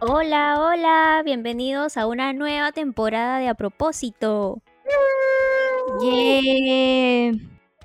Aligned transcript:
Hola, 0.00 0.56
hola, 0.60 1.22
bienvenidos 1.24 1.96
a 1.96 2.06
una 2.06 2.34
nueva 2.34 2.70
temporada 2.70 3.38
de 3.38 3.48
A 3.48 3.54
propósito. 3.54 4.60
Yeah. 6.00 7.32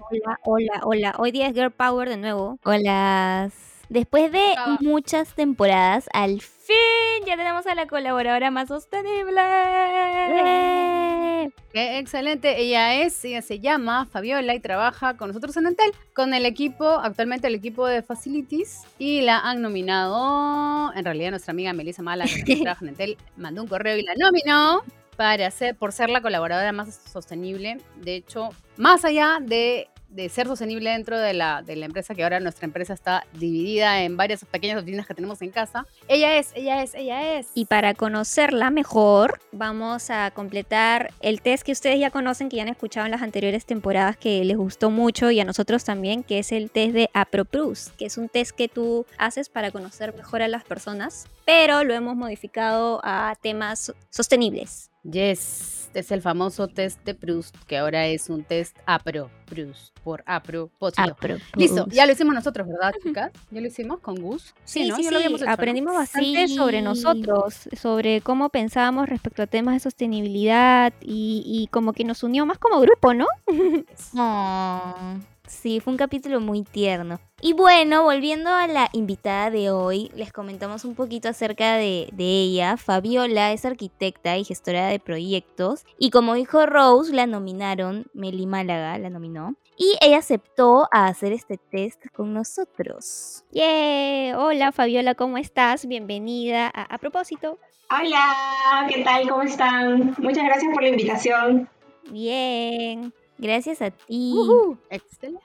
Hola, 0.10 0.40
hola, 0.44 0.82
hola. 0.84 1.16
Hoy 1.18 1.32
día 1.32 1.48
es 1.48 1.54
Girl 1.54 1.72
Power 1.72 2.10
de 2.10 2.18
nuevo. 2.18 2.60
Hola. 2.66 3.50
Después 3.92 4.32
de 4.32 4.56
muchas 4.80 5.36
temporadas, 5.36 6.08
al 6.14 6.40
fin 6.40 7.26
ya 7.28 7.36
tenemos 7.36 7.68
a 7.68 7.76
la 7.76 7.88
colaboradora 7.88 8.50
más 8.50 8.70
sostenible. 8.70 9.42
¡Eh! 10.30 11.50
Qué 11.74 12.00
excelente. 12.00 12.62
Ella 12.62 13.02
es, 13.02 13.26
ella 13.26 13.42
se 13.42 13.60
llama 13.60 14.06
Fabiola 14.06 14.56
y 14.56 14.62
trabaja 14.62 15.18
con 15.18 15.28
nosotros 15.28 15.58
en 15.58 15.68
Entel, 15.68 15.92
con 16.14 16.34
el 16.34 16.46
equipo, 16.46 16.88
actualmente 16.88 17.48
el 17.48 17.56
equipo 17.56 17.86
de 17.86 18.02
Facilities, 18.02 18.84
y 18.98 19.24
la 19.24 19.40
han 19.40 19.62
nominado, 19.62 20.94
en 20.96 21.04
realidad 21.04 21.32
nuestra 21.32 21.52
amiga 21.52 21.74
Melissa 21.74 22.02
Mala, 22.02 22.28
que 22.46 22.56
trabaja 22.62 22.86
en 22.86 22.90
Entel, 22.92 23.18
mandó 23.36 23.62
un 23.62 23.68
correo 23.68 23.98
y 23.98 24.04
la 24.04 24.14
nominó 24.16 24.84
para 25.18 25.52
ser, 25.52 25.76
por 25.76 25.92
ser 25.92 26.10
la 26.10 26.22
colaboradora 26.22 26.72
más 26.72 26.96
sostenible. 27.12 27.78
De 27.98 28.16
hecho, 28.16 28.52
más 28.78 29.04
allá 29.04 29.40
de, 29.42 29.90
de 30.12 30.30
ser 30.30 30.48
sostenible 30.48 30.92
dentro 30.92 31.18
de 31.18 31.34
la, 31.34 31.62
de 31.62 31.76
la 31.76 31.86
empresa, 31.86 32.14
que 32.14 32.24
ahora 32.24 32.40
nuestra 32.40 32.66
empresa 32.66 32.94
está 32.94 33.26
dividida 33.34 34.04
en 34.04 34.18
varias 34.18 34.44
pequeñas 34.46 34.82
oficinas 34.82 35.08
que 35.08 35.14
tenemos 35.14 35.42
en 35.42 35.52
casa, 35.52 35.86
ella 36.08 36.38
es, 36.38 36.52
ella 36.56 36.84
es, 36.84 36.94
ella 36.94 37.38
es. 37.38 37.48
Y 37.56 37.66
para 37.66 37.94
conocerla 37.94 38.70
mejor, 38.70 39.40
vamos 39.52 40.10
a 40.10 40.32
completar 40.32 41.14
el 41.22 41.42
test 41.42 41.64
que 41.64 41.72
ustedes 41.72 42.00
ya 42.00 42.12
conocen, 42.12 42.50
que 42.50 42.58
ya 42.58 42.64
han 42.64 42.70
escuchado 42.70 43.06
en 43.06 43.12
las 43.12 43.22
anteriores 43.22 43.66
temporadas, 43.66 44.18
que 44.18 44.44
les 44.44 44.58
gustó 44.58 44.92
mucho 44.92 45.32
y 45.32 45.40
a 45.40 45.46
nosotros 45.46 45.84
también, 45.84 46.24
que 46.24 46.40
es 46.40 46.52
el 46.52 46.70
test 46.70 46.94
de 46.94 47.10
APROPRUS, 47.14 47.92
que 47.98 48.06
es 48.06 48.18
un 48.18 48.30
test 48.30 48.52
que 48.52 48.68
tú 48.68 49.06
haces 49.18 49.50
para 49.50 49.72
conocer 49.72 50.14
mejor 50.16 50.42
a 50.42 50.48
las 50.48 50.64
personas, 50.64 51.26
pero 51.46 51.84
lo 51.84 51.94
hemos 51.94 52.16
modificado 52.16 53.00
a 53.04 53.36
temas 53.42 53.94
sostenibles. 54.10 54.91
Yes, 55.04 55.90
es 55.96 56.12
el 56.12 56.22
famoso 56.22 56.68
test 56.68 57.04
de 57.04 57.16
Proust, 57.16 57.56
que 57.66 57.78
ahora 57.78 58.06
es 58.08 58.30
un 58.30 58.44
test 58.44 58.78
APRO, 58.86 59.32
Proust, 59.46 59.98
por 60.04 60.24
APRO, 60.28 60.66
A 60.66 60.80
propósito. 60.80 61.18
Listo, 61.56 61.88
ya 61.90 62.06
lo 62.06 62.12
hicimos 62.12 62.36
nosotros, 62.36 62.68
¿verdad, 62.68 62.94
chicas? 63.02 63.32
Ya 63.50 63.62
lo 63.62 63.68
hicimos 63.68 64.00
con 64.00 64.16
Gus. 64.22 64.54
Sí, 64.64 64.88
¿no? 64.88 64.96
sí, 64.98 65.10
lo 65.10 65.20
¿no? 65.20 65.52
aprendimos 65.52 65.96
bastante 65.96 66.48
Sí. 66.48 66.56
sobre 66.56 66.82
nosotros, 66.84 67.68
sobre 67.76 68.22
cómo 68.22 68.50
pensábamos 68.50 69.10
respecto 69.10 69.42
a 69.42 69.48
temas 69.48 69.74
de 69.74 69.80
sostenibilidad 69.80 70.94
y, 71.02 71.44
y 71.46 71.68
como 71.72 71.94
que 71.94 72.04
nos 72.04 72.22
unió 72.24 72.46
más 72.46 72.60
como 72.60 72.80
grupo, 72.80 73.14
¿no? 73.14 73.26
Oh, 74.18 75.16
sí, 75.52 75.80
fue 75.80 75.92
un 75.92 75.98
capítulo 75.98 76.40
muy 76.40 76.64
tierno. 76.64 77.20
Y 77.42 77.54
bueno, 77.54 78.04
volviendo 78.04 78.50
a 78.50 78.68
la 78.68 78.90
invitada 78.94 79.50
de 79.50 79.70
hoy, 79.72 80.12
les 80.16 80.32
comentamos 80.32 80.86
un 80.86 80.96
poquito 80.96 81.30
acerca 81.30 81.76
de, 81.76 82.10
de 82.14 82.24
ella. 82.24 82.78
Fabiola 82.78 83.52
es 83.52 83.66
arquitecta 83.66 84.38
y 84.38 84.44
gestora 84.44 84.88
de 84.88 85.00
proyectos. 85.00 85.86
Y 85.98 86.12
como 86.12 86.36
dijo 86.36 86.66
Rose, 86.66 87.14
la 87.14 87.28
nominaron, 87.28 88.06
Meli 88.14 88.46
Málaga 88.46 88.98
la 88.98 89.10
nominó. 89.10 89.56
Y 89.78 89.98
ella 90.02 90.20
aceptó 90.20 90.88
a 90.92 91.08
hacer 91.08 91.34
este 91.34 91.58
test 91.58 92.06
con 92.14 92.34
nosotros. 92.34 93.44
Yeah. 93.52 94.40
Hola 94.40 94.72
Fabiola, 94.72 95.16
¿cómo 95.16 95.38
estás? 95.38 95.88
Bienvenida 95.88 96.68
a, 96.68 96.84
a 96.84 96.98
propósito. 97.00 97.58
Hola, 97.90 98.88
¿qué 98.88 99.04
tal? 99.04 99.28
¿Cómo 99.28 99.42
están? 99.42 100.16
Muchas 100.20 100.46
gracias 100.46 100.72
por 100.74 100.84
la 100.84 100.90
invitación. 100.90 101.68
Bien. 102.10 103.14
Gracias 103.42 103.82
a 103.82 103.90
ti. 103.92 104.34
Ujú, 104.38 104.78
Excelente. 104.90 105.42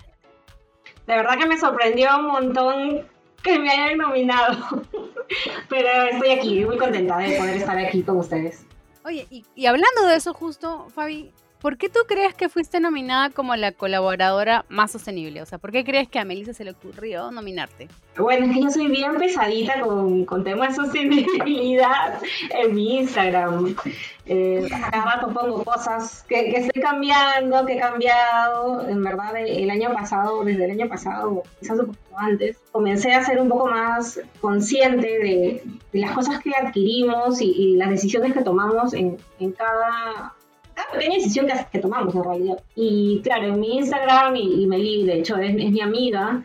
De 1.07 1.17
verdad 1.17 1.39
que 1.39 1.47
me 1.47 1.59
sorprendió 1.59 2.17
un 2.19 2.27
montón 2.27 3.09
que 3.43 3.59
me 3.59 3.71
hayan 3.71 3.97
nominado. 3.99 4.85
Pero 5.69 5.89
estoy 6.13 6.31
aquí, 6.31 6.65
muy 6.65 6.77
contenta 6.77 7.17
de 7.19 7.39
poder 7.39 7.57
estar 7.57 7.79
aquí 7.79 8.03
con 8.03 8.19
ustedes. 8.19 8.67
Oye, 9.05 9.27
y, 9.31 9.45
y 9.55 9.67
hablando 9.67 10.05
de 10.07 10.17
eso 10.17 10.35
justo, 10.35 10.89
Fabi, 10.91 11.33
¿por 11.61 11.79
qué 11.79 11.89
tú 11.89 12.01
crees 12.07 12.35
que 12.35 12.49
fuiste 12.49 12.81
nominada 12.81 13.31
como 13.31 13.57
la 13.57 13.73
colaboradora 13.73 14.65
más 14.69 14.93
sostenible? 14.93 15.43
O 15.43 15.47
sea, 15.47 15.59
¿por 15.59 15.73
qué 15.73 15.85
crees 15.85 16.09
que 16.09 16.19
a 16.19 16.25
Melissa 16.25 16.53
se 16.53 16.65
le 16.65 16.73
ocurrió 16.73 17.31
nominarte? 17.31 17.89
Bueno, 18.19 18.47
es 18.47 18.53
que 18.53 18.63
yo 18.63 18.71
soy 18.71 18.89
bien 18.89 19.17
pesadita 19.17 19.81
con, 19.81 20.25
con 20.25 20.45
temas 20.45 20.71
de 20.71 20.85
sostenibilidad 20.85 22.21
en 22.51 22.75
mi 22.75 22.99
Instagram. 22.99 23.77
Eh, 24.25 24.67
cada 24.69 25.05
rato 25.05 25.33
pongo 25.33 25.63
cosas 25.63 26.25
que, 26.29 26.51
estoy 26.51 26.83
cambiando, 26.83 27.65
que 27.67 27.75
he 27.75 27.81
cambiado. 27.81 28.89
En 28.89 29.03
verdad, 29.03 29.37
el 29.37 29.71
año 29.71 29.93
pasado, 29.93 30.45
desde 30.45 30.65
el 30.65 30.71
año 30.73 30.89
pasado, 30.89 31.43
quizás 31.61 31.79
un 31.79 31.87
poquito 31.87 32.19
antes, 32.19 32.57
comencé 32.73 33.13
a 33.13 33.25
ser 33.25 33.41
un 33.41 33.49
poco 33.49 33.67
más 33.67 34.21
consciente 34.41 35.07
de, 35.07 35.63
de 35.93 36.01
las 36.01 36.13
cosas 36.13 36.41
que 36.43 36.51
adquirimos 36.51 37.41
y, 37.41 37.51
y 37.51 37.77
las 37.77 37.91
decisiones 37.91 38.33
que 38.33 38.43
tomamos 38.43 38.95
en, 38.95 39.19
en 39.39 39.53
cada, 39.53 40.35
cada 40.77 40.91
pequeña 40.93 41.17
decisión 41.17 41.47
que, 41.73 41.79
tomamos 41.81 42.15
en 42.15 42.23
realidad. 42.25 42.59
Y 42.77 43.21
claro, 43.25 43.47
en 43.49 43.59
mi 43.61 43.79
Instagram, 43.79 44.37
y, 44.37 44.63
y 44.63 44.67
Meli, 44.67 45.05
de 45.05 45.19
hecho, 45.19 45.37
es, 45.39 45.53
mi 45.55 45.81
amiga, 45.81 46.43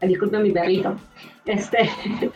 disculpen 0.00 0.42
mi 0.42 0.50
perrito, 0.50 0.96
este, 1.46 1.88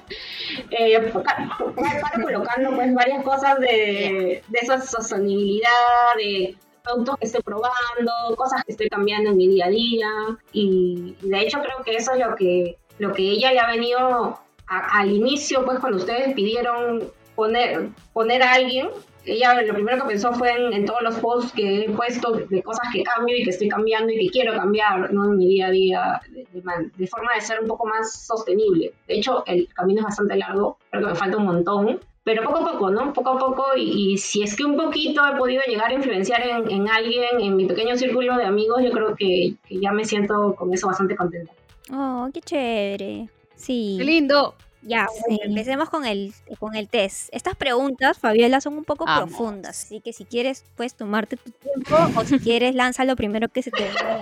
eh, 0.71 1.01
pa- 1.13 1.23
pa- 1.23 2.01
paro 2.01 2.23
colocando 2.25 2.71
pues 2.75 2.95
varias 2.95 3.23
cosas 3.25 3.59
de, 3.61 4.43
de 4.47 4.59
esa 4.61 4.81
sostenibilidad, 4.81 5.69
de 6.17 6.57
productos 6.83 7.17
que 7.19 7.27
estoy 7.27 7.43
probando, 7.43 8.13
cosas 8.37 8.63
que 8.65 8.73
estoy 8.73 8.89
cambiando 8.89 9.31
en 9.31 9.37
mi 9.37 9.49
día 9.49 9.67
a 9.67 9.71
día. 9.71 10.09
Y 10.53 11.17
de 11.23 11.41
hecho 11.41 11.59
creo 11.63 11.83
que 11.85 11.97
eso 11.97 12.13
es 12.13 12.25
lo 12.27 12.35
que, 12.37 12.79
lo 12.99 13.13
que 13.13 13.23
ella 13.23 13.53
le 13.53 13.61
ha 13.61 13.67
venido 13.71 14.39
a- 14.67 15.01
al 15.01 15.11
inicio, 15.13 15.65
pues 15.65 15.79
cuando 15.81 15.99
ustedes 15.99 16.35
pidieron 16.35 17.11
poner, 17.35 17.89
poner 18.13 18.43
a 18.43 18.53
alguien, 18.55 18.89
ella 19.33 19.63
lo 19.63 19.75
primero 19.75 20.03
que 20.03 20.09
pensó 20.09 20.33
fue 20.33 20.51
en, 20.51 20.73
en 20.73 20.85
todos 20.85 21.03
los 21.03 21.17
posts 21.19 21.53
que 21.53 21.85
he 21.85 21.91
puesto 21.91 22.33
de 22.33 22.63
cosas 22.63 22.89
que 22.93 23.03
cambio 23.03 23.37
y 23.37 23.45
que 23.45 23.51
estoy 23.51 23.69
cambiando 23.69 24.13
y 24.13 24.27
que 24.27 24.31
quiero 24.31 24.55
cambiar 24.55 25.13
¿no? 25.13 25.25
en 25.27 25.37
mi 25.37 25.47
día 25.47 25.67
a 25.67 25.71
día 25.71 26.21
de, 26.31 26.47
de 26.53 26.91
de 26.97 27.07
forma 27.07 27.35
de 27.35 27.41
ser 27.41 27.61
un 27.61 27.69
poco 27.69 27.87
más 27.87 28.27
sostenible. 28.27 28.93
De 29.07 29.15
hecho, 29.15 29.45
el 29.47 29.69
camino 29.75 30.01
es 30.01 30.05
bastante 30.07 30.37
largo, 30.37 30.79
creo 30.91 31.05
que 31.05 31.11
me 31.11 31.15
falta 31.17 31.37
un 31.37 31.45
montón, 31.47 32.01
pero 32.25 32.43
poco 32.43 32.59
a 32.59 32.73
poco, 32.73 32.91
¿no? 32.91 33.13
Poco 33.13 33.31
a 33.31 33.39
poco 33.39 33.67
y, 33.77 34.13
y 34.13 34.19
si 34.19 34.43
es 34.43 34.55
que 34.55 34.65
un 34.65 34.77
poquito 34.77 35.23
he 35.27 35.37
podido 35.37 35.63
llegar 35.67 35.91
a 35.91 35.95
influenciar 35.95 36.47
en, 36.47 36.71
en 36.71 36.89
alguien, 36.89 37.41
en 37.41 37.57
mi 37.57 37.67
pequeño 37.67 37.97
círculo 37.97 38.37
de 38.37 38.45
amigos, 38.45 38.83
yo 38.83 38.91
creo 38.91 39.15
que, 39.17 39.55
que 39.67 39.81
ya 39.81 39.93
me 39.93 40.05
siento 40.05 40.55
con 40.55 40.73
eso 40.75 40.89
bastante 40.89 41.17
contenta. 41.17 41.53
Oh, 41.91 42.29
qué 42.33 42.41
chévere. 42.41 43.29
Sí. 43.55 43.97
¡Qué 43.99 44.05
lindo! 44.05 44.55
Ya, 44.83 45.07
Sí. 45.13 45.23
bueno, 45.29 45.43
empecemos 45.45 45.91
con 45.91 46.05
el, 46.07 46.33
con 46.59 46.77
el 46.77 46.89
test. 46.89 47.29
Estas 47.33 47.57
preguntas, 47.57 48.19
Fabiola, 48.19 48.61
son 48.61 48.79
un 48.79 48.85
poco 48.85 49.05
Vamos. 49.05 49.29
profundas, 49.31 49.85
así 49.85 50.01
que 50.01 50.13
si 50.13 50.25
quieres, 50.25 50.65
puedes 50.77 50.95
tomarte 50.95 51.37
tu 51.37 51.51
tiempo 51.51 51.97
o 52.17 52.25
si 52.25 52.39
quieres, 52.39 52.75
lanza 52.75 53.05
lo 53.05 53.17
primero 53.17 53.49
que 53.49 53.63
se 53.63 53.71
te 53.71 53.85
venga. 53.85 54.21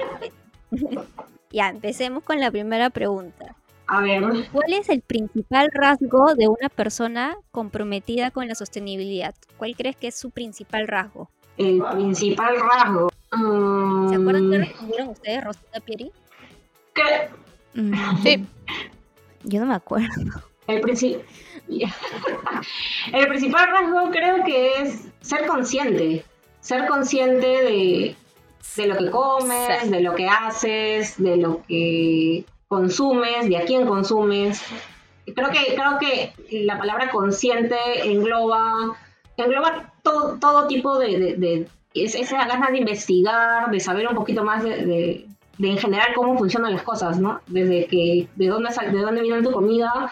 Ya, 1.53 1.69
empecemos 1.69 2.25
con 2.25 2.41
la 2.41 2.51
primera 2.51 2.91
pregunta. 2.91 3.55
A 3.87 4.01
ver, 4.01 4.21
¿Cuál 4.51 4.73
es 4.73 4.89
el 4.89 5.01
principal 5.01 5.71
rasgo 5.73 6.35
de 6.35 6.49
una 6.49 6.69
persona 6.69 7.37
comprometida 7.53 8.33
con 8.33 8.49
la 8.49 8.57
sostenibilidad? 8.57 9.35
¿Cuál 9.57 9.77
crees 9.77 9.95
que 9.97 10.09
es 10.09 10.19
su 10.19 10.31
principal 10.31 10.89
rasgo? 10.89 11.31
el 11.57 11.83
principal 11.93 12.57
rasgo. 12.61 13.09
¿Se 13.31 14.15
acuerdan 14.17 14.51
que 14.51 14.59
Mm, 14.59 14.61
respondieron 14.61 15.09
ustedes, 15.09 15.45
Rosita 15.45 15.81
Pieri? 15.81 16.11
que 16.95 17.81
Mm, 17.81 17.95
Sí. 18.23 18.45
Yo 19.49 19.61
no 19.61 19.67
me 19.67 19.75
acuerdo. 19.75 20.09
el, 20.67 20.83
el 23.13 23.29
principal 23.29 23.67
rasgo 23.71 24.11
creo 24.11 24.45
que 24.45 24.83
es 24.83 25.09
ser 25.21 25.47
consciente. 25.47 26.25
Ser 26.61 26.87
consciente 26.87 27.47
de, 27.47 28.17
de 28.77 28.87
lo 28.87 28.97
que 28.99 29.11
comes, 29.11 29.83
Sí. 29.83 29.89
de 29.91 30.01
lo 30.01 30.15
que 30.15 30.29
haces, 30.29 31.15
de 31.23 31.37
lo 31.37 31.63
que 31.69 32.45
consumes, 32.69 33.49
de 33.49 33.57
a 33.59 33.65
quién 33.65 33.87
consumes. 33.87 34.63
Creo 35.35 35.51
que, 35.51 35.75
creo 35.75 35.99
que 36.01 36.33
la 36.65 36.79
palabra 36.79 37.11
consciente 37.11 37.77
engloba, 38.05 38.97
engloba 39.37 39.93
todo, 40.03 40.39
todo 40.41 40.67
tipo 40.67 40.99
de, 40.99 41.19
de, 41.19 41.35
de- 41.37 41.69
es- 41.95 42.15
esa 42.15 42.45
ganas 42.47 42.73
de 42.73 42.79
investigar, 42.79 43.71
de 43.71 43.81
saber 43.81 44.09
un 44.09 44.15
poquito 44.17 44.43
más 44.45 44.63
de, 44.65 45.27
de- 45.59 45.71
en 45.71 45.79
general 45.79 46.09
cómo 46.15 46.37
funcionan 46.39 46.73
las 46.73 46.83
cosas, 46.83 47.19
¿no? 47.19 47.41
Desde 47.47 47.87
que 47.87 48.29
de 48.37 48.47
dónde 48.49 48.71
sal- 48.73 48.93
de 48.93 48.99
dónde 49.01 49.23
viene 49.23 49.43
tu 49.43 49.53
comida 49.53 50.11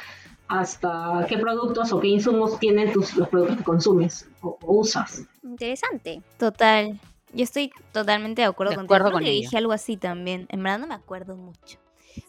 hasta 0.49 1.27
qué 1.29 1.39
productos 1.39 1.93
o 1.93 2.01
qué 2.01 2.09
insumos 2.09 2.59
tienen 2.59 2.93
tus, 2.93 3.17
los 3.17 3.29
productos 3.29 3.57
que 3.59 3.65
consumes 3.65 4.29
o, 4.43 4.59
o 4.61 4.75
usas. 4.81 5.25
Interesante. 5.43 6.23
Total. 6.39 7.01
Yo 7.33 7.43
estoy 7.43 7.73
totalmente 7.93 8.43
de 8.43 8.47
acuerdo 8.47 8.75
De 8.77 8.81
acuerdo 8.83 9.11
con 9.11 9.25
que 9.25 9.31
ella. 9.31 9.41
dije 9.41 9.57
algo 9.57 9.73
así 9.73 9.97
también. 9.97 10.47
En 10.51 10.63
verdad 10.63 10.79
no 10.81 10.87
me 10.87 10.95
acuerdo 10.95 11.37
mucho. 11.37 11.79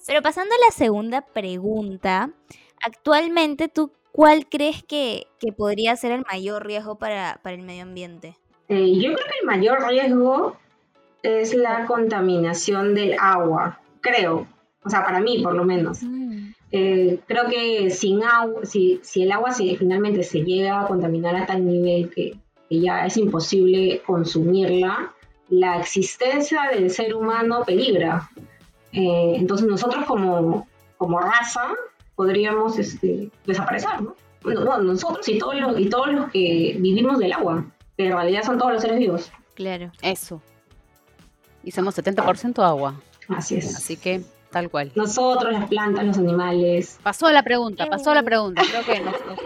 Pero 0.08 0.22
pasando 0.22 0.56
a 0.56 0.66
la 0.66 0.72
segunda 0.72 1.22
pregunta, 1.22 2.32
actualmente 2.84 3.68
tú, 3.68 3.92
¿cuál 4.12 4.48
crees 4.48 4.82
que, 4.84 5.28
que 5.40 5.52
podría 5.52 5.96
ser 5.96 6.12
el 6.12 6.24
mayor 6.32 6.66
riesgo 6.66 6.96
para, 6.96 7.40
para 7.44 7.56
el 7.56 7.62
medio 7.62 7.84
ambiente? 7.84 8.36
Eh, 8.70 8.94
yo 8.96 9.14
creo 9.14 9.26
que 9.28 9.40
el 9.42 9.46
mayor 9.46 9.88
riesgo 9.88 10.58
es 11.26 11.54
la 11.54 11.86
contaminación 11.86 12.94
del 12.94 13.16
agua, 13.20 13.80
creo. 14.02 14.48
O 14.84 14.90
sea, 14.90 15.04
para 15.04 15.20
mí 15.20 15.42
por 15.42 15.56
lo 15.56 15.66
menos. 15.66 16.04
Mm. 16.04 16.52
Eh, 16.72 17.20
creo 17.28 17.48
que 17.48 17.90
sin 17.90 18.24
agua, 18.24 18.66
si, 18.66 19.00
si 19.04 19.24
el 19.24 19.32
agua 19.32 19.52
se, 19.52 19.76
finalmente 19.76 20.24
se 20.24 20.44
llega 20.44 20.82
a 20.82 20.88
contaminar 20.88 21.36
a 21.36 21.46
tal 21.46 21.66
nivel 21.66 22.10
que, 22.10 22.36
que 22.70 22.80
ya 22.80 23.06
es 23.06 23.18
imposible 23.18 24.02
consumirla, 24.06 25.14
la 25.50 25.80
existencia 25.80 26.64
del 26.74 26.90
ser 26.90 27.16
humano 27.16 27.64
peligra. 27.66 28.30
Eh, 28.92 29.36
entonces 29.36 29.68
nosotros 29.68 30.06
como, 30.06 30.68
como 30.98 31.20
raza 31.20 31.74
podríamos 32.16 32.80
este, 32.80 33.30
desaparecer, 33.46 34.02
¿no? 34.02 34.16
Bueno, 34.42 34.78
nosotros 34.80 35.28
y 35.28 35.40
todos, 35.40 35.56
los, 35.56 35.80
y 35.80 35.90
todos 35.90 36.14
los 36.14 36.30
que 36.30 36.78
vivimos 36.80 37.18
del 37.18 37.34
agua, 37.34 37.66
pero 37.96 38.12
en 38.12 38.18
realidad 38.18 38.44
son 38.44 38.60
todos 38.60 38.74
los 38.74 38.82
seres 38.82 39.00
vivos. 39.00 39.32
Claro. 39.56 39.92
Eso. 40.04 40.42
Y 41.66 41.72
somos 41.72 41.98
70% 41.98 42.64
agua. 42.64 43.02
Así 43.28 43.56
es. 43.58 43.76
Así 43.76 43.98
que 43.98 44.22
tal 44.52 44.70
cual. 44.70 44.92
Nosotros, 44.96 45.52
las 45.52 45.68
plantas, 45.68 46.06
los 46.06 46.18
animales. 46.18 46.98
Pasó 47.04 47.30
la 47.32 47.44
pregunta, 47.44 47.88
pasó 47.88 48.14
la 48.14 48.24
pregunta. 48.24 48.62
Creo 48.70 48.86
que 48.86 49.00
nos, 49.02 49.14
nos- 49.26 49.40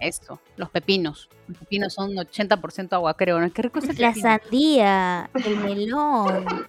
Eso, 0.00 0.40
los 0.56 0.68
pepinos. 0.70 1.28
Los 1.46 1.58
pepinos 1.58 1.94
son 1.94 2.10
80% 2.12 2.92
agua, 2.94 3.14
creo. 3.14 3.38
¿no? 3.38 3.52
¿Qué 3.52 3.62
rico 3.62 3.78
es 3.78 3.88
el 3.88 4.00
La 4.00 4.08
pepino? 4.08 4.28
sandía, 4.28 5.30
el 5.34 5.56
melón, 5.58 6.44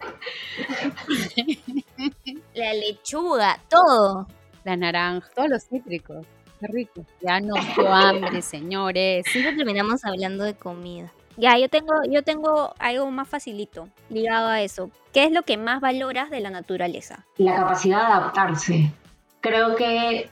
la 2.54 2.74
lechuga, 2.74 3.60
todo. 3.70 4.28
La 4.64 4.76
naranja, 4.76 5.30
todos 5.36 5.50
los 5.50 5.64
cítricos. 5.64 6.26
Qué 6.60 6.68
rico. 6.68 7.06
Ya 7.22 7.40
nos 7.40 7.60
dio 7.76 7.88
hambre, 7.94 8.42
señores. 8.42 9.26
Siempre 9.32 9.56
terminamos 9.56 10.04
hablando 10.04 10.44
de 10.44 10.56
comida. 10.56 11.12
Ya, 11.38 11.58
yo 11.58 11.70
tengo, 11.70 11.94
yo 12.10 12.24
tengo 12.24 12.74
algo 12.80 13.10
más 13.12 13.28
facilito 13.28 13.88
ligado 14.10 14.48
a 14.48 14.62
eso. 14.62 14.90
¿Qué 15.14 15.24
es 15.24 15.32
lo 15.32 15.44
que 15.44 15.58
más 15.58 15.82
valoras 15.82 16.30
de 16.30 16.40
la 16.42 16.50
naturaleza? 16.50 17.26
La 17.38 17.56
capacidad 17.56 18.00
de 18.00 18.14
adaptarse. 18.14 18.92
Creo 19.42 19.76
que 19.76 20.30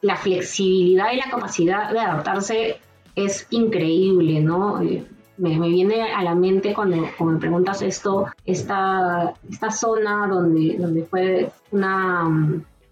la 0.00 0.16
flexibilidad 0.16 1.12
y 1.12 1.16
la 1.16 1.30
capacidad 1.30 1.90
de 1.90 1.98
adaptarse 1.98 2.80
es 3.16 3.46
increíble, 3.50 4.40
¿no? 4.40 4.80
Eh, 4.82 5.04
Me, 5.36 5.58
me 5.58 5.68
viene 5.68 6.12
a 6.12 6.22
la 6.22 6.36
mente 6.36 6.74
cuando, 6.74 6.96
cuando 7.18 7.34
me 7.34 7.40
preguntas 7.40 7.82
esto, 7.82 8.26
esta, 8.44 9.34
esta 9.50 9.70
zona 9.72 10.28
donde, 10.28 10.76
donde 10.78 11.02
fue 11.02 11.50
una, 11.72 12.24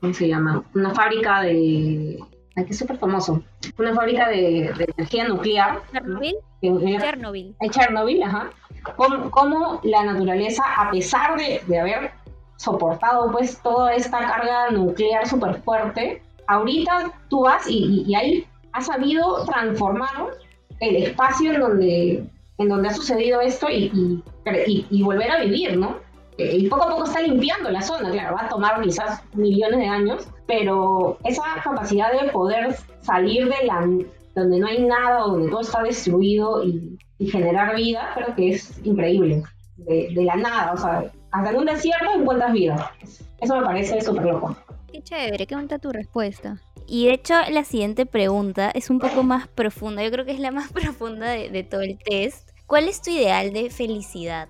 ¿cómo 0.01 0.13
se 0.13 0.27
llama? 0.27 0.65
Una 0.75 0.93
fábrica 0.93 1.43
de... 1.43 2.19
Aquí 2.57 2.71
es 2.71 2.79
súper 2.79 2.99
famoso. 2.99 3.43
Una 3.79 3.95
fábrica 3.95 4.29
de, 4.29 4.73
de 4.77 4.89
energía 4.97 5.29
nuclear. 5.29 5.81
¿no? 6.05 6.21
¿Chernobyl? 6.63 7.55
En- 7.61 7.71
Chernobyl. 7.71 8.23
ajá, 8.23 8.51
cómo, 8.97 9.31
cómo 9.31 9.81
la 9.83 10.05
naturaleza, 10.05 10.63
a 10.77 10.91
pesar 10.91 11.37
de, 11.37 11.61
de 11.67 11.79
haber 11.81 12.11
soportado 12.57 13.31
pues 13.33 13.61
toda 13.63 13.95
esta 13.95 14.19
carga 14.19 14.71
nuclear 14.71 15.27
súper 15.27 15.61
fuerte, 15.63 16.23
ahorita 16.47 17.13
tú 17.29 17.43
vas 17.43 17.69
y, 17.69 17.79
y- 17.79 18.05
y 18.07 18.15
ahí 18.15 18.47
ha 18.73 18.81
sabido 18.81 19.45
transformar 19.45 20.29
el 20.81 20.97
espacio 20.97 21.53
en 21.53 21.61
donde, 21.61 22.25
en 22.59 22.69
donde 22.69 22.89
ha 22.89 22.95
sucedido 22.95 23.41
esto 23.41 23.69
y, 23.69 23.91
y- 23.95 24.23
y- 24.67 24.87
y 24.91 25.03
volver 25.03 25.31
a 25.31 25.41
vivir, 25.41 25.77
¿no? 25.77 25.97
Eh, 26.39 26.57
Y 26.57 26.69
poco 26.69 26.85
a 26.85 26.89
poco 26.91 27.05
está 27.05 27.21
limpiando 27.21 27.71
la 27.71 27.83
zona, 27.83 28.11
claro, 28.11 28.35
va 28.37 28.47
a 28.47 28.49
tomar 28.49 28.81
quizás 28.81 29.23
millones 29.35 29.81
de 29.81 29.87
años, 29.87 30.27
pero 30.47 31.19
esa 31.25 31.43
capacidad 31.63 32.11
de 32.13 32.31
poder 32.31 32.75
salir 33.03 33.49
de 33.49 33.67
la 33.67 33.87
donde 34.35 34.59
no 34.59 34.67
hay 34.67 34.83
nada, 34.85 35.21
donde 35.21 35.51
todo 35.51 35.61
está 35.61 35.83
destruido 35.83 36.65
y, 36.65 36.99
y 37.19 37.27
generar 37.31 37.77
vida, 37.77 38.11
creo 38.15 38.35
que 38.35 38.51
es 38.51 38.81
increíble. 38.85 39.43
De, 39.77 40.09
de 40.15 40.25
la 40.25 40.37
nada, 40.37 40.73
o 40.73 40.77
sea, 40.77 41.11
hasta 41.33 41.51
en 41.51 41.57
un 41.57 41.65
desierto 41.67 42.07
encuentras 42.17 42.53
vida. 42.53 42.93
Eso 43.41 43.57
me 43.59 43.65
parece 43.65 44.01
súper 44.01 44.25
loco. 44.27 44.57
Qué 44.93 45.03
chévere, 45.03 45.47
qué 45.47 45.55
bonita 45.55 45.79
tu 45.79 45.91
respuesta. 45.91 46.61
Y 46.87 47.07
de 47.07 47.15
hecho, 47.15 47.35
la 47.51 47.65
siguiente 47.65 48.05
pregunta 48.07 48.71
es 48.75 48.91
un 48.91 48.99
poco 48.99 49.23
más 49.23 49.49
profunda. 49.49 50.03
Yo 50.05 50.11
creo 50.11 50.25
que 50.25 50.33
es 50.33 50.41
la 50.41 50.51
más 50.51 50.71
profunda 50.73 51.31
de, 51.31 51.49
de 51.49 51.63
todo 51.65 51.81
el 51.81 51.99
test. 51.99 52.51
¿Cuál 52.67 52.89
es 52.89 53.01
tu 53.03 53.11
ideal 53.11 53.53
de 53.53 53.71
felicidad? 53.71 54.49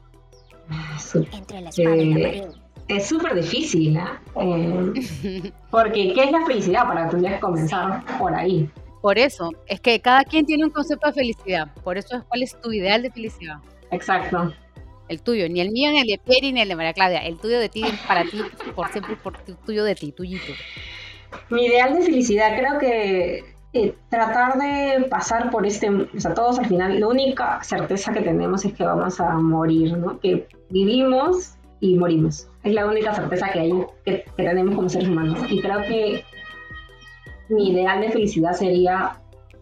Su- 0.99 1.27
Entre 1.33 1.61
la 1.61 1.69
espada 1.71 1.97
y 1.97 2.15
la 2.15 2.19
Eh, 2.19 2.23
pared. 2.23 2.51
Es 2.89 3.07
súper 3.07 3.35
difícil, 3.35 3.97
¿ah? 3.97 4.21
Eh, 4.41 5.53
porque, 5.71 6.13
¿qué 6.15 6.25
es 6.25 6.33
la 6.33 6.45
felicidad? 6.47 6.87
Para 6.87 7.05
que 7.05 7.11
tendrías 7.13 7.35
que 7.35 7.41
comenzar 7.41 8.05
por 8.19 8.35
ahí. 8.35 8.69
Por 9.03 9.19
eso, 9.19 9.51
es 9.67 9.81
que 9.81 10.01
cada 10.01 10.25
quien 10.25 10.47
tiene 10.47 10.65
un 10.65 10.71
concepto 10.71 11.09
de 11.09 11.13
felicidad. 11.13 11.75
Por 11.85 11.99
eso 11.99 12.17
es 12.17 12.23
cuál 12.23 12.43
es 12.43 12.59
tu 12.61 12.73
ideal 12.73 13.03
de 13.03 13.11
felicidad. 13.11 13.57
Exacto. 13.91 14.55
El 15.09 15.21
tuyo, 15.21 15.49
ni 15.49 15.61
el 15.61 15.73
mío, 15.73 15.91
ni 15.91 16.01
el 16.01 16.07
de 16.07 16.19
Pieri, 16.25 16.53
ni 16.53 16.61
el 16.63 16.69
de 16.69 16.77
María 16.77 16.93
Claudia. 16.95 17.19
El 17.27 17.37
tuyo 17.37 17.59
de 17.59 17.69
ti, 17.69 17.83
para 18.07 18.23
ti, 18.23 18.41
por 18.75 18.89
siempre, 18.93 19.17
por 19.17 19.37
tu- 19.43 19.57
tuyo 19.57 19.85
de 19.85 19.95
ti, 19.97 20.13
tuyito. 20.13 20.53
Mi 21.51 21.67
ideal 21.67 21.95
de 21.95 22.03
felicidad, 22.03 22.57
creo 22.57 22.79
que 22.79 23.45
eh, 23.75 23.95
tratar 24.09 24.59
de 24.59 25.05
pasar 25.07 25.51
por 25.51 25.67
este, 25.67 25.91
o 25.91 26.07
sea, 26.21 26.33
todos 26.35 26.59
al 26.61 26.67
final, 26.67 27.01
la 27.01 27.09
única 27.09 27.63
certeza 27.65 28.13
que 28.13 28.21
tenemos 28.21 28.65
es 28.65 28.73
que 28.75 28.85
vamos 28.85 29.19
a 29.19 29.31
morir, 29.35 29.97
¿no? 29.99 30.21
Que 30.21 30.47
vivimos 30.71 31.55
y 31.81 31.97
morimos. 31.97 32.49
Es 32.63 32.73
la 32.73 32.87
única 32.87 33.13
certeza 33.15 33.51
que 33.51 33.59
hay, 33.61 33.73
que, 34.05 34.25
que 34.37 34.43
tenemos 34.45 34.77
como 34.77 34.89
seres 34.89 35.09
humanos. 35.09 35.39
Y 35.51 35.61
creo 35.61 35.83
que 35.83 36.23
mi 37.53 37.71
ideal 37.71 38.01
de 38.01 38.11
felicidad 38.11 38.53
sería 38.53 39.17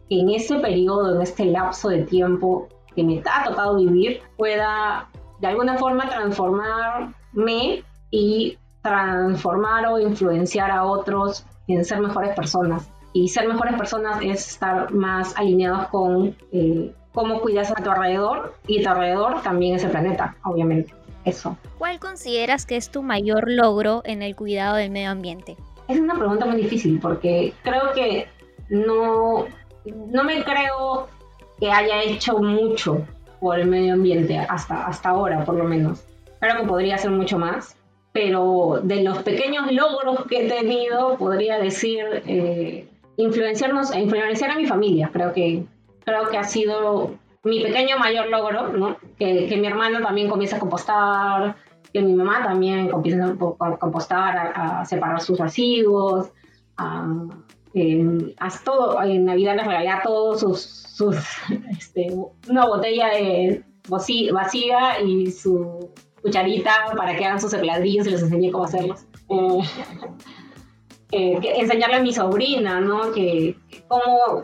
que 0.08 0.20
en 0.20 0.30
ese 0.30 0.56
periodo, 0.58 1.14
en 1.14 1.22
este 1.22 1.44
lapso 1.44 1.88
de 1.88 2.02
tiempo 2.02 2.68
que 2.94 3.04
me 3.04 3.22
ha 3.30 3.44
tocado 3.44 3.76
vivir, 3.76 4.20
pueda 4.36 5.08
de 5.40 5.46
alguna 5.46 5.76
forma 5.78 6.08
transformarme 6.08 7.84
y 8.10 8.58
transformar 8.82 9.86
o 9.86 9.98
influenciar 9.98 10.70
a 10.70 10.84
otros 10.84 11.46
en 11.68 11.84
ser 11.84 12.00
mejores 12.00 12.34
personas. 12.34 12.90
Y 13.12 13.28
ser 13.28 13.48
mejores 13.48 13.74
personas 13.74 14.20
es 14.22 14.48
estar 14.48 14.92
más 14.92 15.36
alineados 15.36 15.88
con 15.88 16.36
eh, 16.52 16.94
cómo 17.12 17.40
cuidas 17.40 17.72
a 17.72 17.82
tu 17.82 17.90
alrededor 17.90 18.54
y 18.66 18.82
tu 18.82 18.88
alrededor 18.88 19.42
también 19.42 19.76
es 19.76 19.84
el 19.84 19.90
planeta, 19.90 20.36
obviamente. 20.44 20.94
Eso. 21.24 21.56
¿Cuál 21.78 21.98
consideras 21.98 22.64
que 22.64 22.76
es 22.76 22.90
tu 22.90 23.02
mayor 23.02 23.50
logro 23.50 24.00
en 24.06 24.22
el 24.22 24.34
cuidado 24.34 24.76
del 24.76 24.90
medio 24.90 25.10
ambiente? 25.10 25.56
Es 25.90 25.98
una 25.98 26.14
pregunta 26.14 26.46
muy 26.46 26.62
difícil 26.62 27.00
porque 27.00 27.52
creo 27.62 27.92
que 27.92 28.28
no, 28.68 29.46
no 29.84 30.24
me 30.24 30.44
creo 30.44 31.08
que 31.58 31.68
haya 31.72 32.04
hecho 32.04 32.38
mucho 32.38 33.04
por 33.40 33.58
el 33.58 33.66
medio 33.66 33.94
ambiente 33.94 34.38
hasta, 34.38 34.86
hasta 34.86 35.08
ahora, 35.08 35.44
por 35.44 35.56
lo 35.56 35.64
menos. 35.64 36.04
Creo 36.38 36.58
que 36.58 36.68
podría 36.68 36.94
hacer 36.94 37.10
mucho 37.10 37.38
más, 37.38 37.76
pero 38.12 38.78
de 38.84 39.02
los 39.02 39.18
pequeños 39.24 39.72
logros 39.72 40.26
que 40.26 40.46
he 40.46 40.48
tenido, 40.48 41.16
podría 41.18 41.58
decir 41.58 42.22
eh, 42.24 42.86
influenciarnos, 43.16 43.92
influenciar 43.96 44.52
a 44.52 44.56
mi 44.56 44.66
familia. 44.66 45.10
Creo 45.12 45.32
que, 45.32 45.64
creo 46.04 46.28
que 46.28 46.38
ha 46.38 46.44
sido 46.44 47.16
mi 47.42 47.60
pequeño 47.64 47.98
mayor 47.98 48.28
logro, 48.28 48.68
¿no? 48.68 48.96
Que, 49.18 49.48
que 49.48 49.56
mi 49.56 49.66
hermano 49.66 50.00
también 50.00 50.28
comience 50.28 50.54
a 50.54 50.60
compostar, 50.60 51.56
que 51.92 52.02
mi 52.02 52.14
mamá 52.14 52.42
también 52.42 52.88
comience 52.90 53.22
a 53.22 53.34
po- 53.34 53.56
a 53.60 53.76
compostar, 53.76 54.52
a, 54.54 54.84
separar 54.84 55.20
sus 55.20 55.38
residuos, 55.38 56.30
a, 56.76 57.06
eh, 57.74 58.34
todo, 58.64 59.02
en 59.02 59.24
Navidad 59.24 59.56
les 59.56 59.66
regalé 59.66 59.88
a 59.90 60.02
todos 60.02 60.40
sus, 60.40 60.60
sus 60.60 61.16
este, 61.70 62.08
una 62.48 62.66
botella 62.66 63.08
de 63.08 63.64
vacía 64.32 65.00
y 65.00 65.30
su 65.30 65.90
cucharita 66.22 66.72
para 66.96 67.16
que 67.16 67.24
hagan 67.24 67.40
sus 67.40 67.52
ladrillos 67.52 68.06
y 68.06 68.10
les 68.10 68.22
enseñé 68.22 68.50
cómo 68.50 68.64
hacerlos. 68.64 69.06
Eh, 69.28 69.60
eh, 71.12 71.40
enseñarle 71.56 71.96
a 71.96 72.02
mi 72.02 72.12
sobrina, 72.12 72.80
¿no? 72.80 73.12
Que, 73.12 73.56
que 73.68 73.82
cómo 73.88 74.42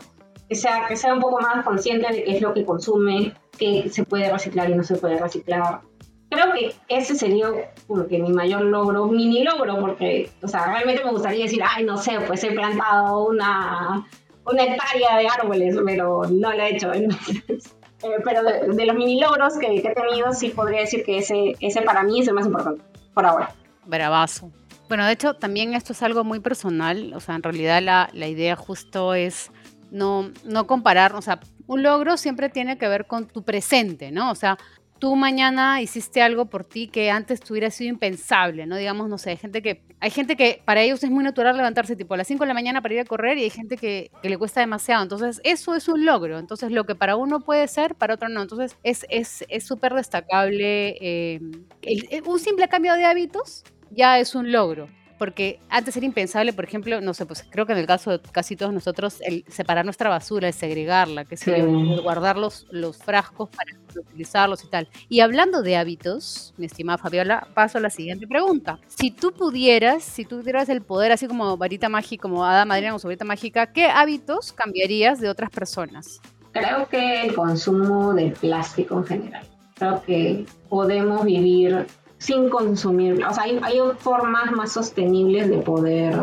sea, 0.49 0.85
que 0.87 0.95
sea 0.95 1.13
un 1.13 1.19
poco 1.19 1.39
más 1.41 1.63
consciente 1.65 2.11
de 2.11 2.23
qué 2.23 2.35
es 2.37 2.41
lo 2.41 2.53
que 2.53 2.65
consume, 2.65 3.33
qué 3.57 3.89
se 3.89 4.03
puede 4.05 4.31
reciclar 4.31 4.69
y 4.69 4.75
no 4.75 4.83
se 4.83 4.95
puede 4.95 5.17
reciclar. 5.17 5.81
Creo 6.29 6.53
que 6.53 6.73
ese 6.89 7.15
sería 7.15 7.47
como 7.87 8.05
que 8.07 8.19
mi 8.19 8.31
mayor 8.31 8.63
logro, 8.63 9.07
mini 9.07 9.43
logro, 9.43 9.79
porque, 9.79 10.29
o 10.41 10.47
sea, 10.47 10.65
realmente 10.65 11.03
me 11.03 11.11
gustaría 11.11 11.45
decir, 11.45 11.61
ay, 11.65 11.85
no 11.85 11.97
sé, 11.97 12.19
pues 12.27 12.43
he 12.43 12.51
plantado 12.51 13.27
una, 13.27 14.05
una 14.45 14.63
hectárea 14.63 15.17
de 15.17 15.27
árboles, 15.27 15.77
pero 15.85 16.23
no 16.29 16.51
lo 16.51 16.61
he 16.61 16.75
hecho. 16.75 16.93
entonces, 16.93 17.43
eh, 18.03 18.17
pero 18.25 18.43
de, 18.43 18.75
de 18.75 18.85
los 18.85 18.95
mini 18.95 19.19
logros 19.21 19.57
que, 19.57 19.81
que 19.81 19.87
he 19.87 19.95
tenido, 19.95 20.33
sí 20.33 20.49
podría 20.49 20.81
decir 20.81 21.03
que 21.05 21.19
ese, 21.19 21.55
ese 21.61 21.81
para 21.81 22.03
mí 22.03 22.19
es 22.19 22.27
el 22.27 22.33
más 22.33 22.45
importante, 22.45 22.83
por 23.13 23.25
ahora. 23.25 23.53
Bravazo. 23.85 24.51
Bueno, 24.89 25.05
de 25.05 25.13
hecho, 25.13 25.33
también 25.33 25.73
esto 25.73 25.93
es 25.93 26.01
algo 26.01 26.23
muy 26.23 26.39
personal. 26.39 27.13
O 27.13 27.19
sea, 27.19 27.35
en 27.35 27.43
realidad 27.43 27.81
la, 27.81 28.09
la 28.13 28.27
idea 28.27 28.55
justo 28.55 29.13
es 29.13 29.51
no, 29.91 30.31
no 30.45 30.67
comparar. 30.67 31.15
O 31.15 31.21
sea, 31.21 31.39
un 31.67 31.83
logro 31.83 32.17
siempre 32.17 32.49
tiene 32.49 32.77
que 32.77 32.87
ver 32.87 33.05
con 33.05 33.27
tu 33.27 33.43
presente, 33.43 34.11
¿no? 34.11 34.31
O 34.31 34.35
sea, 34.35 34.57
tú 34.99 35.15
mañana 35.15 35.81
hiciste 35.81 36.21
algo 36.21 36.45
por 36.45 36.63
ti 36.63 36.87
que 36.87 37.09
antes 37.11 37.39
te 37.41 37.51
hubiera 37.53 37.69
sido 37.71 37.89
impensable, 37.91 38.65
¿no? 38.65 38.75
Digamos, 38.77 39.09
no 39.09 39.17
sé, 39.17 39.31
hay 39.31 39.37
gente 39.37 39.61
que, 39.61 39.83
hay 39.99 40.09
gente 40.11 40.35
que 40.35 40.61
para 40.65 40.81
ellos 40.81 41.03
es 41.03 41.09
muy 41.11 41.23
natural 41.23 41.55
levantarse 41.57 41.95
tipo 41.95 42.13
a 42.13 42.17
las 42.17 42.27
5 42.27 42.43
de 42.43 42.47
la 42.49 42.53
mañana 42.53 42.81
para 42.81 42.93
ir 42.95 42.99
a 43.01 43.05
correr 43.05 43.37
y 43.37 43.43
hay 43.43 43.49
gente 43.49 43.77
que, 43.77 44.11
le 44.23 44.37
cuesta 44.37 44.59
demasiado. 44.61 45.03
Entonces, 45.03 45.39
eso 45.43 45.75
es 45.75 45.87
un 45.87 46.05
logro. 46.05 46.39
Entonces, 46.39 46.71
lo 46.71 46.85
que 46.85 46.95
para 46.95 47.15
uno 47.15 47.39
puede 47.41 47.67
ser, 47.67 47.95
para 47.95 48.15
otro 48.15 48.29
no. 48.29 48.41
Entonces, 48.41 48.77
es 48.83 49.05
es 49.09 49.45
es 49.49 49.65
súper 49.65 49.93
destacable. 49.93 50.97
eh, 51.01 51.39
el- 51.81 52.23
un 52.25 52.39
simple 52.39 52.67
cambio 52.67 52.93
de 52.95 53.05
hábitos 53.05 53.63
ya 53.89 54.19
es 54.19 54.35
un 54.35 54.51
logro. 54.51 54.96
Porque 55.17 55.59
antes 55.69 55.95
era 55.97 56.05
impensable, 56.05 56.53
por 56.53 56.63
ejemplo, 56.65 57.01
no 57.01 57.13
sé, 57.13 57.25
pues 57.25 57.45
creo 57.49 57.65
que 57.65 57.73
en 57.73 57.79
el 57.79 57.87
caso 57.87 58.11
de 58.11 58.19
casi 58.19 58.55
todos 58.55 58.73
nosotros, 58.73 59.17
el 59.21 59.43
separar 59.47 59.83
nuestra 59.85 60.09
basura, 60.09 60.47
el 60.47 60.53
segregarla, 60.53 61.25
que 61.25 61.37
Sí. 61.37 61.51
el 61.51 62.01
guardar 62.01 62.37
los, 62.37 62.67
los 62.71 62.97
frascos 62.97 63.49
para 63.49 63.71
utilizarlos 63.99 64.63
y 64.63 64.67
tal. 64.67 64.87
Y 65.09 65.21
hablando 65.21 65.61
de 65.63 65.75
hábitos, 65.77 66.53
mi 66.57 66.65
estimada 66.67 66.97
Fabiola, 66.97 67.47
paso 67.53 67.79
a 67.79 67.81
la 67.81 67.89
siguiente 67.89 68.27
pregunta. 68.27 68.79
Si 68.87 69.09
tú 69.11 69.31
pudieras, 69.31 70.03
si 70.03 70.23
tú 70.25 70.39
tuvieras 70.39 70.69
el 70.69 70.81
poder, 70.81 71.11
así 71.11 71.27
como 71.27 71.57
varita 71.57 71.89
mágica, 71.89 72.21
como 72.21 72.45
hada 72.45 72.65
madrina 72.65 72.91
con 72.91 72.99
su 72.99 73.07
varita 73.07 73.25
mágica, 73.25 73.71
¿qué 73.73 73.87
hábitos 73.87 74.53
cambiarías 74.53 75.19
de 75.19 75.29
otras 75.29 75.49
personas? 75.49 76.21
Creo 76.51 76.87
que 76.89 77.21
el 77.23 77.33
consumo 77.35 78.13
de 78.13 78.31
plástico 78.31 78.97
en 78.97 79.05
general. 79.05 79.45
Creo 79.75 80.01
que 80.03 80.45
podemos 80.69 81.23
vivir 81.23 81.85
sin 82.17 82.49
consumir. 82.49 83.23
O 83.23 83.33
sea, 83.33 83.43
hay, 83.43 83.59
hay 83.61 83.79
formas 83.97 84.51
más 84.51 84.71
sostenibles 84.71 85.49
de 85.49 85.57
poder 85.57 86.15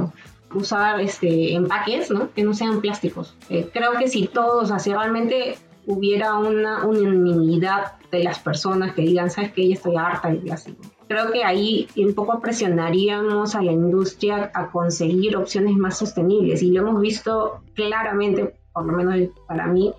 usar 0.55 1.01
este, 1.01 1.55
empaques, 1.55 2.11
¿no? 2.11 2.33
Que 2.33 2.43
no 2.43 2.55
sean 2.55 2.81
plásticos. 2.81 3.37
Eh, 3.49 3.69
creo 3.73 3.93
que 3.93 4.09
si 4.09 4.27
todos, 4.27 4.71
así 4.71 4.93
realmente 4.93 5.57
hubiera 5.87 6.39
una 6.39 6.85
unanimidad 6.85 7.93
de 8.11 8.25
las 8.25 8.39
personas 8.39 8.95
que 8.95 9.03
digan, 9.03 9.31
sabes 9.31 9.53
que 9.53 9.69
ya 9.69 9.75
estoy 9.75 9.97
harta 9.97 10.29
del 10.29 10.39
plástico. 10.39 10.83
Creo 11.09 11.31
que 11.33 11.45
ahí 11.45 11.89
un 11.97 12.15
poco 12.15 12.41
presionaríamos 12.41 13.55
a 13.55 13.63
la 13.63 13.73
industria 13.73 14.51
a 14.55 14.71
conseguir 14.71 15.37
opciones 15.37 15.77
más 15.77 15.99
sostenibles 15.99 16.63
y 16.63 16.71
lo 16.71 16.83
hemos 16.83 17.01
visto 17.01 17.61
claramente, 17.75 18.55
por 18.73 18.87
lo 18.87 18.93
menos 18.97 19.31
para 19.47 19.67
mí, 19.67 19.93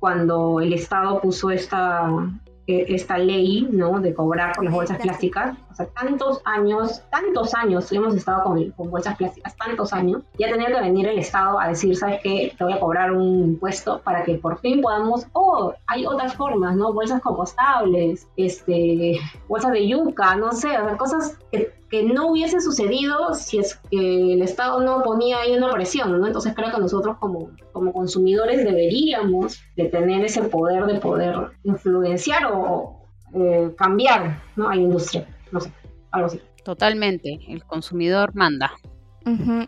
cuando 0.00 0.60
el 0.60 0.72
Estado 0.72 1.20
puso 1.20 1.50
esta, 1.50 2.10
esta 2.68 3.16
ley 3.16 3.66
¿no? 3.70 4.00
de 4.00 4.14
cobrar 4.14 4.54
por 4.54 4.64
las 4.64 4.74
bolsas 4.74 4.98
plásticas. 4.98 5.56
O 5.70 5.74
sea, 5.74 5.86
tantos 5.86 6.40
años, 6.44 7.02
tantos 7.10 7.54
años 7.54 7.90
hemos 7.92 8.14
estado 8.14 8.44
con, 8.44 8.70
con 8.72 8.90
bolsas 8.90 9.16
plásticas, 9.16 9.56
tantos 9.56 9.92
años, 9.92 10.22
y 10.36 10.44
ha 10.44 10.50
tenido 10.50 10.74
que 10.74 10.80
venir 10.80 11.06
el 11.08 11.18
Estado 11.18 11.58
a 11.58 11.68
decir, 11.68 11.96
¿sabes 11.96 12.20
qué? 12.22 12.52
Te 12.56 12.64
voy 12.64 12.72
a 12.72 12.80
cobrar 12.80 13.12
un 13.12 13.44
impuesto 13.44 14.00
para 14.02 14.24
que 14.24 14.34
por 14.34 14.58
fin 14.58 14.82
podamos, 14.82 15.26
oh, 15.32 15.72
hay 15.86 16.06
otras 16.06 16.34
formas, 16.34 16.76
¿no? 16.76 16.92
Bolsas 16.92 17.22
compostables, 17.22 18.26
este, 18.36 19.18
bolsas 19.48 19.72
de 19.72 19.88
yuca, 19.88 20.36
no 20.36 20.52
sé, 20.52 20.68
o 20.78 20.84
sea, 20.84 20.96
cosas 20.96 21.38
que, 21.50 21.72
que 21.90 22.02
no 22.02 22.30
hubiesen 22.30 22.60
sucedido 22.60 23.34
si 23.34 23.58
es 23.58 23.76
que 23.90 24.34
el 24.34 24.42
Estado 24.42 24.80
no 24.80 25.02
ponía 25.02 25.40
ahí 25.40 25.56
una 25.56 25.72
presión, 25.72 26.18
¿no? 26.20 26.26
Entonces 26.26 26.54
creo 26.54 26.70
que 26.70 26.80
nosotros 26.80 27.16
como, 27.18 27.50
como 27.72 27.92
consumidores 27.92 28.64
deberíamos 28.64 29.60
de 29.76 29.84
tener 29.86 30.24
ese 30.24 30.42
poder 30.44 30.84
de 30.86 31.00
poder 31.00 31.52
influenciar 31.64 32.50
o 32.52 33.02
eh, 33.34 33.74
cambiar 33.76 34.42
¿no? 34.56 34.68
a 34.68 34.74
la 34.74 34.80
industria, 34.80 35.26
no 35.50 35.60
sé, 35.60 35.72
algo 36.10 36.26
así. 36.26 36.40
Totalmente, 36.64 37.38
el 37.48 37.64
consumidor 37.64 38.34
manda. 38.34 38.72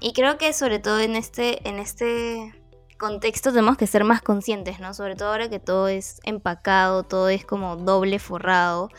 Y 0.00 0.14
creo 0.14 0.38
que 0.38 0.54
sobre 0.54 0.78
todo 0.78 1.00
en 1.00 1.16
este, 1.16 1.68
en 1.68 1.78
este 1.78 2.54
contexto 3.00 3.50
tenemos 3.50 3.76
que 3.76 3.88
ser 3.88 4.04
más 4.04 4.22
conscientes, 4.22 4.78
¿no? 4.78 4.94
Sobre 4.94 5.16
todo 5.16 5.30
ahora 5.30 5.48
que 5.48 5.58
todo 5.58 5.88
es 5.88 6.20
empacado, 6.22 7.02
todo 7.02 7.28
es 7.28 7.44
como 7.44 7.74
doble 7.74 8.20
forrado 8.20 8.90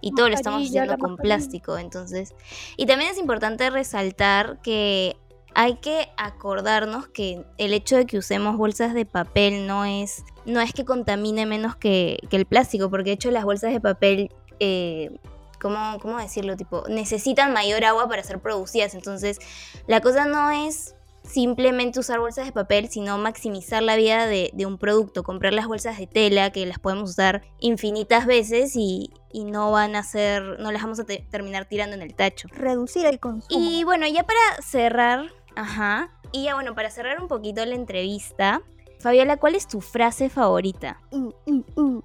y 0.00 0.14
todo 0.14 0.28
lo 0.30 0.34
estamos 0.34 0.62
haciendo 0.62 0.96
con 0.96 1.16
plástico. 1.16 1.76
Entonces, 1.76 2.34
y 2.78 2.86
también 2.86 3.10
es 3.10 3.18
importante 3.18 3.68
resaltar 3.68 4.62
que 4.62 5.16
hay 5.54 5.74
que 5.76 6.08
acordarnos 6.16 7.08
que 7.08 7.44
el 7.58 7.74
hecho 7.74 7.96
de 7.96 8.06
que 8.06 8.16
usemos 8.16 8.56
bolsas 8.56 8.94
de 8.94 9.04
papel 9.04 9.66
no 9.66 9.84
es, 9.84 10.22
no 10.46 10.60
es 10.60 10.72
que 10.72 10.84
contamine 10.84 11.44
menos 11.44 11.74
que, 11.74 12.20
que 12.30 12.36
el 12.36 12.46
plástico, 12.46 12.88
porque 12.88 13.10
de 13.10 13.14
hecho 13.14 13.30
las 13.32 13.44
bolsas 13.44 13.72
de 13.72 13.80
papel, 13.80 14.30
eh, 14.60 15.18
¿cómo, 15.60 15.98
¿cómo 16.00 16.18
decirlo? 16.18 16.56
Tipo, 16.56 16.84
necesitan 16.88 17.52
mayor 17.52 17.84
agua 17.84 18.08
para 18.08 18.22
ser 18.22 18.38
producidas. 18.38 18.94
Entonces, 18.94 19.40
la 19.88 20.00
cosa 20.00 20.26
no 20.26 20.50
es 20.50 20.94
simplemente 21.28 22.00
usar 22.00 22.18
bolsas 22.18 22.46
de 22.46 22.52
papel, 22.52 22.88
sino 22.88 23.18
maximizar 23.18 23.82
la 23.82 23.96
vida 23.96 24.26
de, 24.26 24.50
de 24.54 24.66
un 24.66 24.78
producto, 24.78 25.22
comprar 25.22 25.52
las 25.52 25.66
bolsas 25.66 25.98
de 25.98 26.06
tela 26.06 26.50
que 26.50 26.64
las 26.66 26.78
podemos 26.78 27.10
usar 27.10 27.42
infinitas 27.60 28.26
veces 28.26 28.74
y, 28.74 29.10
y 29.30 29.44
no 29.44 29.70
van 29.70 29.94
a 29.94 30.02
ser, 30.02 30.58
no 30.58 30.72
las 30.72 30.82
vamos 30.82 30.98
a 31.00 31.04
te- 31.04 31.26
terminar 31.30 31.66
tirando 31.66 31.94
en 31.94 32.02
el 32.02 32.14
tacho. 32.14 32.48
Reducir 32.52 33.04
el 33.06 33.20
consumo. 33.20 33.60
Y 33.60 33.84
bueno, 33.84 34.06
ya 34.06 34.24
para 34.24 34.62
cerrar, 34.62 35.26
ajá, 35.54 36.10
y 36.32 36.44
ya 36.44 36.54
bueno, 36.54 36.74
para 36.74 36.90
cerrar 36.90 37.20
un 37.20 37.28
poquito 37.28 37.64
la 37.64 37.74
entrevista, 37.74 38.62
Fabiola, 39.00 39.36
¿cuál 39.36 39.54
es 39.54 39.68
tu 39.68 39.80
frase 39.80 40.28
favorita? 40.30 41.00
Uh, 41.12 41.30
uh, 41.46 41.64
uh. 41.76 42.02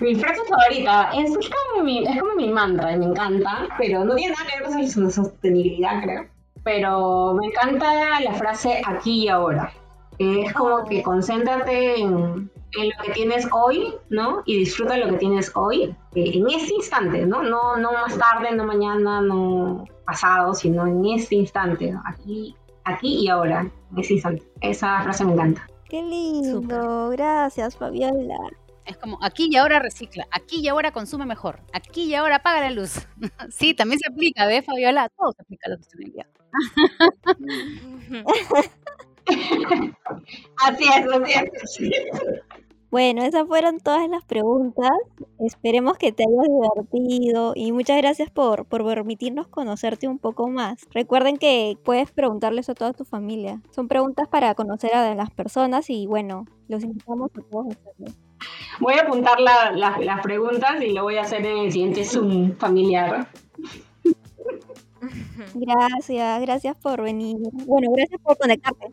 Mi 0.00 0.14
frase 0.14 0.40
favorita 0.48 1.10
es, 1.14 1.30
es 1.30 1.50
como 1.50 1.84
mi, 1.84 2.06
es 2.06 2.18
como 2.18 2.34
mi 2.34 2.48
mantra 2.48 2.92
y 2.92 2.98
me 2.98 3.06
encanta, 3.06 3.68
pero 3.78 4.04
no 4.04 4.14
tiene 4.14 4.34
nada 4.34 4.50
que 4.50 4.60
ver 4.60 4.70
con 4.70 4.88
su 4.88 5.10
sostenibilidad, 5.10 6.02
creo. 6.02 6.26
Pero 6.66 7.32
me 7.34 7.46
encanta 7.46 8.18
la 8.18 8.32
frase 8.32 8.82
aquí 8.84 9.22
y 9.22 9.28
ahora. 9.28 9.72
Es 10.18 10.52
como 10.52 10.84
que 10.84 11.00
concéntrate 11.00 12.00
en, 12.00 12.50
en 12.76 12.88
lo 12.88 13.04
que 13.04 13.12
tienes 13.12 13.46
hoy, 13.52 13.94
¿no? 14.10 14.42
Y 14.46 14.58
disfruta 14.58 14.96
lo 14.96 15.08
que 15.10 15.18
tienes 15.18 15.52
hoy, 15.54 15.94
eh, 16.16 16.30
en 16.34 16.50
este 16.50 16.74
instante, 16.74 17.24
¿no? 17.24 17.44
¿no? 17.44 17.76
No 17.76 17.92
más 17.92 18.18
tarde, 18.18 18.50
no 18.56 18.64
mañana, 18.64 19.20
no 19.20 19.84
pasado, 20.04 20.54
sino 20.54 20.88
en 20.88 21.04
este 21.06 21.36
instante, 21.36 21.92
¿no? 21.92 22.02
Aquí, 22.04 22.56
aquí 22.82 23.20
y 23.20 23.28
ahora, 23.28 23.60
en 23.92 23.98
este 23.98 24.14
instante. 24.14 24.42
Esa 24.60 25.02
frase 25.02 25.24
me 25.24 25.34
encanta. 25.34 25.68
Qué 25.88 26.02
lindo. 26.02 27.10
Gracias, 27.10 27.76
Fabiola. 27.76 28.38
Es 28.86 28.96
como 28.98 29.18
aquí 29.22 29.48
y 29.50 29.56
ahora 29.56 29.78
recicla, 29.78 30.26
aquí 30.30 30.60
y 30.60 30.68
ahora 30.68 30.92
consume 30.92 31.26
mejor, 31.26 31.60
aquí 31.72 32.04
y 32.04 32.14
ahora 32.14 32.36
apaga 32.36 32.60
la 32.60 32.70
luz. 32.70 33.06
sí, 33.50 33.74
también 33.74 33.98
se 33.98 34.08
aplica, 34.08 34.46
¿ves, 34.46 34.64
Fabiola? 34.64 35.08
Todo 35.10 35.32
se 35.32 35.42
aplica 35.42 35.66
a 35.66 35.70
la 35.70 35.76
sostenibilidad. 35.78 36.26
Así 40.62 40.84
es, 40.84 41.06
así 41.12 41.32
es. 41.32 41.62
así 41.62 41.90
es. 41.92 42.42
Bueno, 42.90 43.24
esas 43.24 43.46
fueron 43.46 43.80
todas 43.80 44.08
las 44.08 44.24
preguntas. 44.24 44.90
Esperemos 45.38 45.98
que 45.98 46.12
te 46.12 46.22
hayas 46.22 46.46
divertido 46.48 47.52
y 47.54 47.72
muchas 47.72 47.98
gracias 47.98 48.30
por, 48.30 48.64
por 48.66 48.84
permitirnos 48.86 49.48
conocerte 49.48 50.06
un 50.08 50.18
poco 50.18 50.48
más. 50.48 50.86
Recuerden 50.92 51.36
que 51.36 51.76
puedes 51.84 52.12
preguntarles 52.12 52.68
a 52.70 52.74
toda 52.74 52.92
tu 52.92 53.04
familia. 53.04 53.60
Son 53.72 53.88
preguntas 53.88 54.28
para 54.28 54.54
conocer 54.54 54.94
a 54.94 55.14
las 55.14 55.30
personas 55.30 55.90
y 55.90 56.06
bueno, 56.06 56.46
los 56.68 56.84
invitamos 56.84 57.30
a 57.36 57.42
todos 57.50 57.66
a 57.66 57.70
hacerlo. 57.72 58.25
Voy 58.80 58.94
a 58.94 59.02
apuntar 59.02 59.40
la- 59.40 59.72
la- 59.72 59.98
las 59.98 60.20
preguntas 60.20 60.82
y 60.82 60.92
lo 60.92 61.02
voy 61.04 61.16
a 61.16 61.22
hacer 61.22 61.44
en 61.46 61.58
el 61.58 61.72
siguiente 61.72 62.04
Zoom 62.04 62.56
familiar. 62.56 63.28
Gracias, 65.54 66.40
gracias 66.40 66.76
por 66.76 67.02
venir. 67.02 67.36
Bueno, 67.66 67.90
gracias 67.94 68.20
por 68.22 68.36
conectarte. 68.38 68.86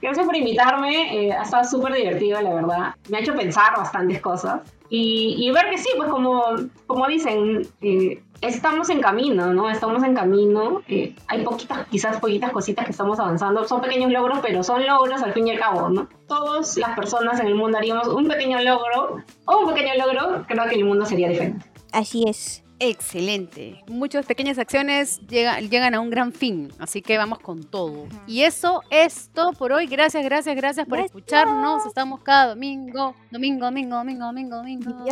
Gracias 0.00 0.26
por 0.26 0.36
invitarme, 0.36 1.26
eh, 1.26 1.32
ha 1.32 1.42
estado 1.42 1.64
súper 1.64 1.94
divertido, 1.94 2.40
la 2.40 2.54
verdad. 2.54 2.94
Me 3.08 3.18
ha 3.18 3.20
hecho 3.20 3.34
pensar 3.34 3.76
bastantes 3.76 4.20
cosas 4.20 4.60
y, 4.90 5.34
y 5.38 5.50
ver 5.50 5.70
que 5.70 5.78
sí, 5.78 5.88
pues 5.96 6.08
como, 6.08 6.42
como 6.86 7.06
dicen, 7.08 7.66
eh, 7.80 8.22
estamos 8.40 8.88
en 8.90 9.00
camino, 9.00 9.52
¿no? 9.52 9.68
Estamos 9.70 10.02
en 10.04 10.14
camino. 10.14 10.82
eh, 10.88 11.14
hay 11.26 11.42
poquitas, 11.42 11.86
quizás 11.88 12.20
poquitas 12.20 12.52
cositas 12.52 12.84
que 12.84 12.92
estamos 12.92 13.18
avanzando. 13.18 13.66
Son 13.66 13.80
pequeños 13.80 14.10
logros, 14.12 14.38
pero 14.40 14.62
son 14.62 14.86
logros 14.86 15.22
al 15.22 15.32
fin 15.32 15.48
y 15.48 15.50
al 15.52 15.58
cabo, 15.58 15.88
¿no? 15.88 16.08
Todas 16.26 16.76
las 16.76 16.94
personas 16.96 17.40
en 17.40 17.48
el 17.48 17.54
mundo 17.54 17.78
haríamos 17.78 18.06
un 18.08 18.28
pequeño 18.28 18.60
logro 18.60 19.24
o 19.46 19.58
un 19.58 19.74
pequeño 19.74 19.94
logro, 19.96 20.44
creo 20.46 20.66
que 20.68 20.76
el 20.76 20.84
mundo 20.84 21.04
sería 21.06 21.28
diferente. 21.28 21.66
Así 21.92 22.24
es. 22.28 22.62
Excelente. 22.80 23.82
Muchas 23.88 24.24
pequeñas 24.24 24.58
acciones 24.58 25.20
llegan, 25.26 25.68
llegan 25.68 25.94
a 25.94 26.00
un 26.00 26.10
gran 26.10 26.32
fin, 26.32 26.72
así 26.78 27.02
que 27.02 27.18
vamos 27.18 27.40
con 27.40 27.64
todo. 27.64 28.06
Y 28.26 28.42
eso 28.42 28.82
es 28.90 29.30
todo 29.34 29.52
por 29.52 29.72
hoy. 29.72 29.86
Gracias, 29.86 30.24
gracias, 30.24 30.54
gracias 30.54 30.86
por 30.86 30.98
Gracias. 30.98 31.16
escucharnos. 31.16 31.86
Estamos 31.86 32.20
cada 32.22 32.48
domingo, 32.50 33.14
domingo, 33.32 33.64
domingo, 33.66 33.96
domingo, 33.96 34.26
domingo, 34.26 34.56
domingo. 34.56 35.04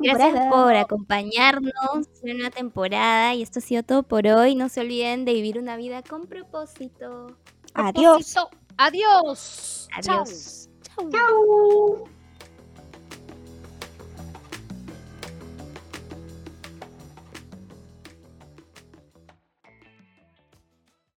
Gracias 0.00 0.46
por 0.50 0.74
acompañarnos 0.74 1.72
en 2.22 2.36
una 2.36 2.50
temporada 2.50 3.34
y 3.34 3.42
esto 3.42 3.58
ha 3.58 3.62
sido 3.62 3.82
todo 3.82 4.02
por 4.02 4.26
hoy. 4.26 4.54
No 4.54 4.68
se 4.70 4.80
olviden 4.80 5.24
de 5.26 5.34
vivir 5.34 5.58
una 5.58 5.76
vida 5.76 6.02
con 6.02 6.26
propósito. 6.26 7.36
Adiós. 7.74 8.34
Propósito. 8.34 8.50
Adiós. 8.78 9.88
Adiós. 9.92 10.68
Chao. 10.82 11.10
¡Chao! 11.10 12.15